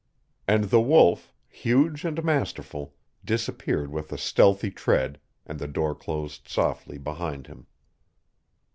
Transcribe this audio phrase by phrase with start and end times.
[0.47, 6.47] And the Wolf, huge and masterful, disappeared with a stealthy tread, and the door closed
[6.47, 7.67] softly behind him.